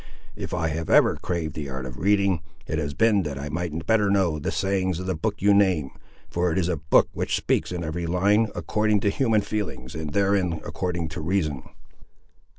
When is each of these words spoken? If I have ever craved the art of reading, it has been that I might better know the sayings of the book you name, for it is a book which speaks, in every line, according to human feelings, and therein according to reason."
If 0.35 0.51
I 0.51 0.69
have 0.69 0.89
ever 0.89 1.15
craved 1.17 1.53
the 1.53 1.69
art 1.69 1.85
of 1.85 1.99
reading, 1.99 2.41
it 2.65 2.79
has 2.79 2.95
been 2.95 3.21
that 3.21 3.37
I 3.37 3.49
might 3.49 3.85
better 3.85 4.09
know 4.09 4.39
the 4.39 4.49
sayings 4.51 4.97
of 4.99 5.05
the 5.05 5.13
book 5.13 5.43
you 5.43 5.53
name, 5.53 5.91
for 6.27 6.51
it 6.51 6.57
is 6.57 6.67
a 6.67 6.77
book 6.77 7.07
which 7.13 7.35
speaks, 7.35 7.71
in 7.71 7.83
every 7.83 8.07
line, 8.07 8.47
according 8.55 9.01
to 9.01 9.09
human 9.11 9.41
feelings, 9.41 9.93
and 9.93 10.11
therein 10.11 10.53
according 10.65 11.09
to 11.09 11.21
reason." 11.21 11.61